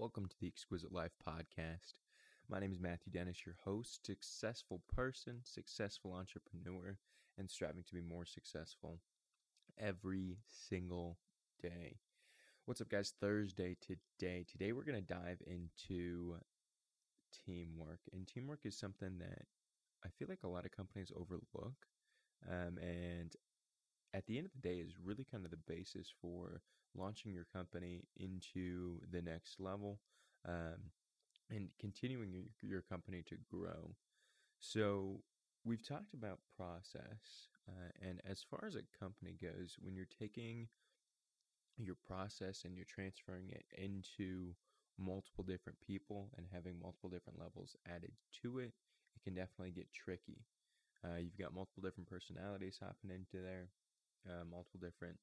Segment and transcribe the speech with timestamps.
[0.00, 1.98] Welcome to the Exquisite Life Podcast.
[2.48, 6.96] My name is Matthew Dennis, your host, successful person, successful entrepreneur,
[7.36, 9.00] and striving to be more successful
[9.78, 11.18] every single
[11.60, 11.98] day.
[12.64, 13.12] What's up, guys?
[13.20, 14.46] Thursday today.
[14.50, 16.36] Today, we're going to dive into
[17.44, 18.00] teamwork.
[18.10, 19.42] And teamwork is something that
[20.02, 21.74] I feel like a lot of companies overlook.
[22.50, 23.36] Um, and
[24.14, 26.62] at the end of the day, is really kind of the basis for
[26.96, 30.00] launching your company into the next level
[30.48, 30.90] um,
[31.50, 33.94] and continuing your, your company to grow.
[34.58, 35.22] So,
[35.64, 37.48] we've talked about process.
[37.68, 40.68] Uh, and as far as a company goes, when you're taking
[41.76, 44.54] your process and you're transferring it into
[44.98, 48.72] multiple different people and having multiple different levels added to it,
[49.14, 50.44] it can definitely get tricky.
[51.04, 53.68] Uh, you've got multiple different personalities hopping into there,
[54.28, 55.16] uh, multiple different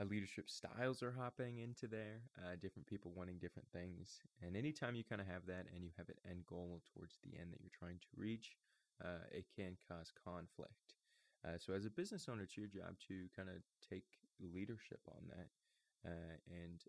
[0.00, 4.20] uh, leadership styles are hopping into there, uh, different people wanting different things.
[4.42, 7.38] And anytime you kind of have that and you have an end goal towards the
[7.38, 8.56] end that you're trying to reach,
[9.04, 10.94] uh, it can cause conflict.
[11.44, 14.04] Uh, so, as a business owner, it's your job to kind of take
[14.40, 15.48] leadership on that.
[16.04, 16.84] Uh, and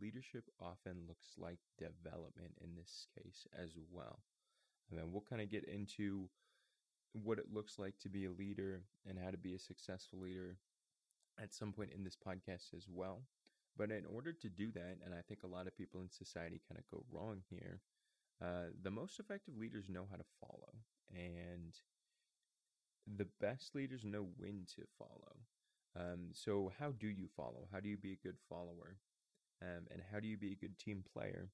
[0.00, 4.20] leadership often looks like development in this case as well.
[4.90, 6.28] And then we'll kind of get into
[7.12, 10.56] what it looks like to be a leader and how to be a successful leader
[11.40, 13.22] at some point in this podcast as well.
[13.76, 16.60] But in order to do that, and I think a lot of people in society
[16.68, 17.80] kind of go wrong here,
[18.42, 20.74] uh, the most effective leaders know how to follow.
[21.14, 21.74] And
[23.16, 25.36] the best leaders know when to follow.
[25.96, 27.66] Um, so, how do you follow?
[27.72, 28.98] How do you be a good follower?
[29.62, 31.48] Um, and how do you be a good team player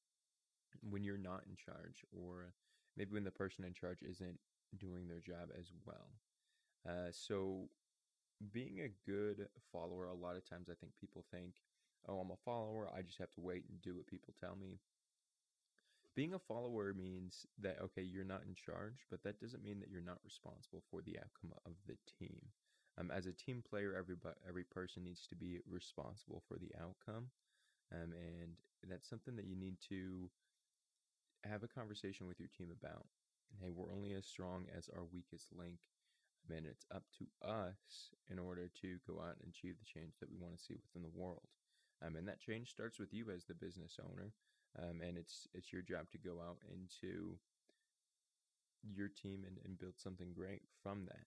[0.83, 2.53] when you're not in charge, or
[2.97, 4.39] maybe when the person in charge isn't
[4.79, 6.11] doing their job as well?
[6.87, 7.69] Uh, so,
[8.53, 11.55] being a good follower, a lot of times I think people think,
[12.09, 12.89] oh, I'm a follower.
[12.95, 14.81] I just have to wait and do what people tell me.
[16.15, 19.91] Being a follower means that, okay, you're not in charge, but that doesn't mean that
[19.91, 22.41] you're not responsible for the outcome of the team.
[22.99, 24.15] Um, as a team player, every,
[24.49, 27.31] every person needs to be responsible for the outcome.
[27.93, 28.57] Um, and
[28.89, 30.31] that's something that you need to
[31.45, 33.07] have a conversation with your team about.
[33.61, 35.79] Hey, we're only as strong as our weakest link
[36.51, 40.31] and it's up to us in order to go out and achieve the change that
[40.31, 41.49] we want to see within the world.
[42.05, 44.33] Um, and that change starts with you as the business owner,
[44.79, 47.39] um, and it's it's your job to go out into
[48.83, 51.25] your team and, and build something great from that.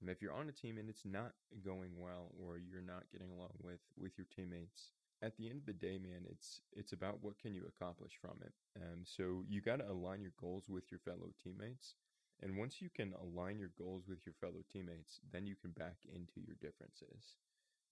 [0.00, 1.32] Um, if you're on a team and it's not
[1.62, 4.92] going well, or you're not getting along with with your teammates,
[5.22, 8.38] at the end of the day, man, it's it's about what can you accomplish from
[8.42, 8.52] it.
[8.76, 11.94] Um, so you got to align your goals with your fellow teammates.
[12.40, 15.96] And once you can align your goals with your fellow teammates, then you can back
[16.14, 17.34] into your differences.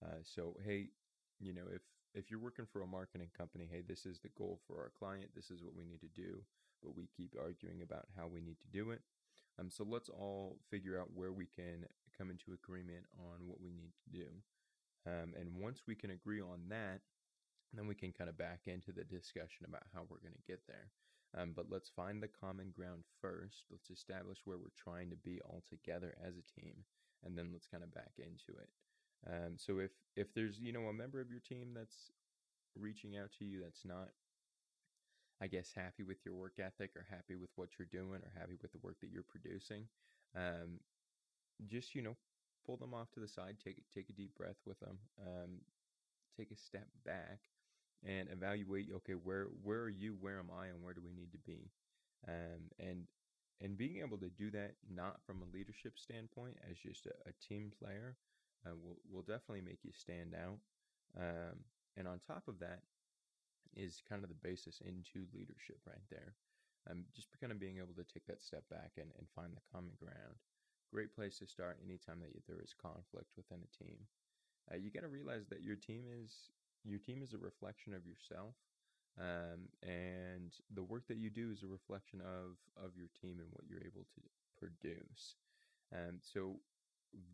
[0.01, 0.87] Uh, so, hey,
[1.39, 1.81] you know, if
[2.13, 5.29] if you're working for a marketing company, hey, this is the goal for our client.
[5.35, 6.43] This is what we need to do,
[6.81, 9.01] but we keep arguing about how we need to do it.
[9.59, 11.85] Um, so let's all figure out where we can
[12.17, 14.27] come into agreement on what we need to do.
[15.05, 17.01] Um, and once we can agree on that,
[17.73, 20.61] then we can kind of back into the discussion about how we're going to get
[20.67, 20.91] there.
[21.37, 23.65] Um, but let's find the common ground first.
[23.69, 26.85] Let's establish where we're trying to be all together as a team,
[27.23, 28.69] and then let's kind of back into it.
[29.27, 32.11] Um, so if if there's you know a member of your team that's
[32.75, 34.09] reaching out to you that's not,
[35.41, 38.55] I guess, happy with your work ethic or happy with what you're doing or happy
[38.61, 39.85] with the work that you're producing,
[40.35, 40.79] um,
[41.67, 42.15] just you know
[42.65, 45.61] pull them off to the side, take take a deep breath with them, um,
[46.37, 47.39] take a step back,
[48.05, 50.15] and evaluate okay where where are you?
[50.19, 51.71] Where am i and where do we need to be?
[52.27, 53.03] Um, and
[53.59, 57.33] and being able to do that not from a leadership standpoint as just a, a
[57.47, 58.17] team player
[58.65, 60.59] uh, will will definitely make you stand out
[61.17, 61.63] um,
[61.95, 62.81] and on top of that
[63.75, 66.35] is kind of the basis into leadership right there.
[66.89, 69.65] Um, just kind of being able to take that step back and, and find the
[69.73, 70.39] common ground.
[70.93, 74.07] Great place to start anytime that there is conflict within a team.
[74.71, 76.49] Uh, you got to realize that your team is
[76.87, 78.55] your team is a reflection of yourself
[79.19, 83.49] um, and the work that you do is a reflection of of your team and
[83.51, 84.21] what you're able to
[84.57, 85.35] produce.
[85.91, 86.57] Um, so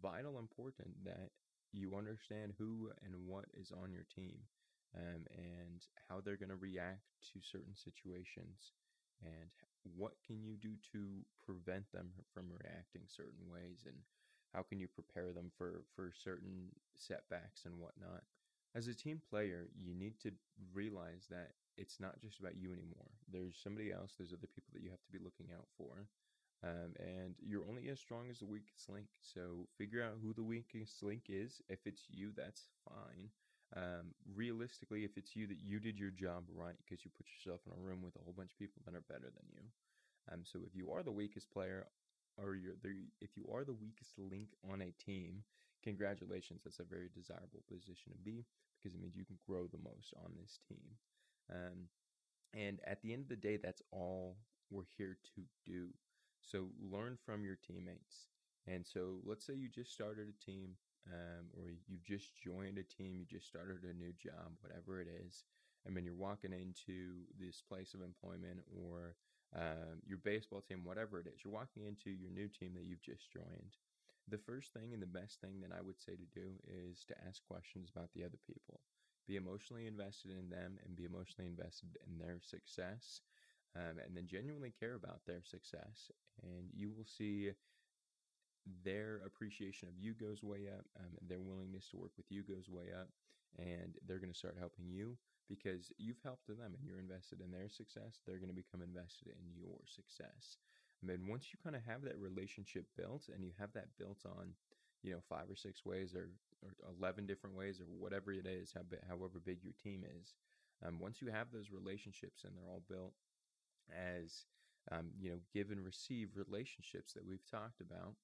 [0.02, 1.32] vital important that
[1.74, 4.38] you understand who and what is on your team
[4.96, 7.04] um, and how they're going to react
[7.34, 8.72] to certain situations
[9.22, 9.50] and
[9.98, 13.96] what can you do to prevent them from reacting certain ways and
[14.54, 18.24] how can you prepare them for for certain setbacks and whatnot
[18.76, 20.32] as a team player, you need to
[20.74, 23.10] realize that it's not just about you anymore.
[23.32, 26.08] There's somebody else, there's other people that you have to be looking out for.
[26.64, 29.08] Um, and you're only as strong as the weakest link.
[29.22, 31.62] So figure out who the weakest link is.
[31.68, 33.30] If it's you, that's fine.
[33.76, 37.62] Um, realistically, if it's you that you did your job right because you put yourself
[37.66, 39.64] in a room with a whole bunch of people that are better than you.
[40.32, 41.88] Um, so if you are the weakest player,
[42.42, 45.44] or you're the if you are the weakest link on a team,
[45.84, 46.62] congratulations.
[46.64, 48.46] That's a very desirable position to be
[48.78, 50.98] because it means you can grow the most on this team.
[51.52, 51.90] Um,
[52.54, 54.38] and at the end of the day, that's all
[54.72, 55.90] we're here to do.
[56.42, 58.28] So learn from your teammates.
[58.68, 60.76] And so let's say you just started a team,
[61.12, 65.08] um, or you just joined a team, you just started a new job, whatever it
[65.28, 65.44] is.
[65.86, 69.16] and then you're walking into this place of employment or
[69.56, 71.44] um, your baseball team, whatever it is.
[71.44, 73.76] You're walking into your new team that you've just joined.
[74.30, 77.16] The first thing and the best thing that I would say to do is to
[77.28, 78.80] ask questions about the other people.
[79.28, 83.22] Be emotionally invested in them and be emotionally invested in their success.
[83.76, 86.12] Um, and then genuinely care about their success.
[86.44, 87.52] And you will see
[88.84, 92.70] their appreciation of you goes way up, um, their willingness to work with you goes
[92.70, 93.10] way up,
[93.58, 95.18] and they're going to start helping you
[95.50, 98.22] because you've helped them and you're invested in their success.
[98.26, 100.58] They're going to become invested in your success.
[101.04, 104.20] And then once you kind of have that relationship built and you have that built
[104.26, 104.54] on,
[105.02, 106.30] you know, five or six ways or,
[106.64, 108.74] or 11 different ways or whatever it is,
[109.10, 110.34] however big your team is,
[110.88, 113.16] um, once you have those relationships and they're all built
[113.92, 114.46] as,
[114.94, 118.16] um, you know, give and receive relationships that we've talked about,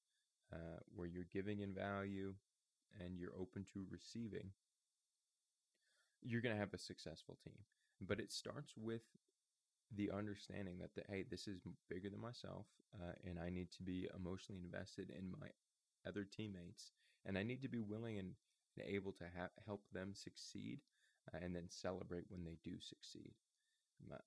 [0.54, 2.34] uh, where you're giving in value
[3.04, 4.52] and you're open to receiving,
[6.24, 7.60] you're going to have a successful team.
[8.00, 9.04] But it starts with
[9.96, 11.60] the understanding that the, hey, this is
[11.90, 12.66] bigger than myself,
[12.96, 15.48] uh, and I need to be emotionally invested in my
[16.08, 16.92] other teammates,
[17.26, 18.36] and I need to be willing and,
[18.78, 20.80] and able to ha- help them succeed,
[21.34, 23.34] uh, and then celebrate when they do succeed.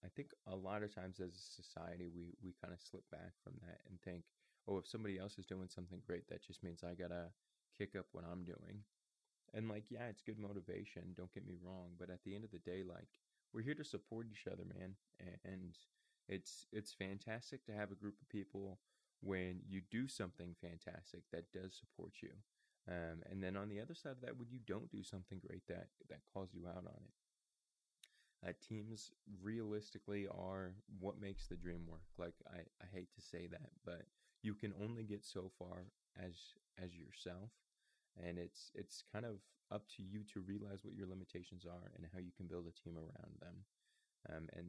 [0.05, 3.33] I think a lot of times as a society, we we kind of slip back
[3.43, 4.25] from that and think,
[4.69, 7.33] oh, if somebody else is doing something great, that just means I gotta
[7.79, 8.85] kick up what I'm doing.
[9.55, 11.15] And like, yeah, it's good motivation.
[11.17, 13.09] Don't get me wrong, but at the end of the day, like,
[13.53, 14.95] we're here to support each other, man.
[15.45, 15.77] And
[16.29, 18.79] it's it's fantastic to have a group of people
[19.21, 22.31] when you do something fantastic that does support you.
[22.89, 25.67] Um, and then on the other side of that, when you don't do something great
[25.69, 27.13] that that calls you out on it.
[28.45, 32.03] Uh, teams realistically are what makes the dream work.
[32.19, 34.03] Like I, I hate to say that, but
[34.43, 35.87] you can only get so far
[36.19, 36.35] as
[36.83, 37.51] as yourself
[38.17, 39.37] and it's it's kind of
[39.71, 42.83] up to you to realize what your limitations are and how you can build a
[42.85, 43.65] team around them.
[44.29, 44.67] Um, and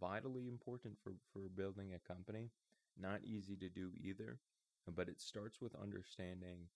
[0.00, 2.50] vitally important for for building a company
[2.98, 4.38] not easy to do either
[4.94, 6.68] but it starts with understanding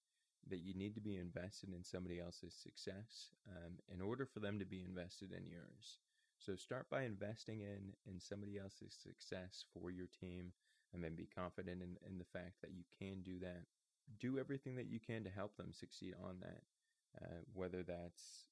[0.49, 4.59] that you need to be invested in somebody else's success um, in order for them
[4.59, 5.99] to be invested in yours.
[6.39, 10.53] So start by investing in in somebody else's success for your team
[10.95, 13.65] and then be confident in, in the fact that you can do that
[14.19, 16.63] do everything that you can to help them succeed on that.
[17.21, 18.49] Uh, whether that's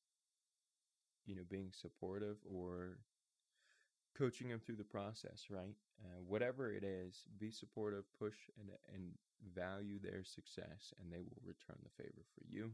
[1.26, 2.99] you know being supportive or
[4.17, 5.76] coaching them through the process, right?
[6.03, 9.12] Uh, whatever it is, be supportive, push and and
[9.55, 12.70] value their success, and they will return the favor for you.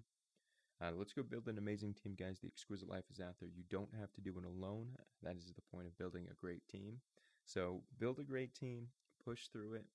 [0.80, 2.38] Uh, let's go build an amazing team, guys.
[2.40, 3.48] The exquisite life is out there.
[3.48, 4.88] You don't have to do it alone.
[5.22, 7.00] That is the point of building a great team.
[7.44, 8.88] So build a great team,
[9.24, 9.86] push through it,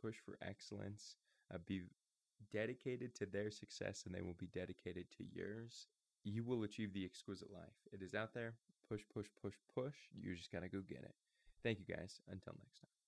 [0.00, 1.16] push for excellence,
[1.52, 1.82] uh, be
[2.52, 5.86] dedicated to their success and they will be dedicated to yours,
[6.24, 7.78] you will achieve the exquisite life.
[7.92, 8.54] It is out there.
[8.88, 9.94] Push, push, push, push.
[10.20, 11.14] You just got to go get it.
[11.62, 12.20] Thank you guys.
[12.30, 12.99] Until next time.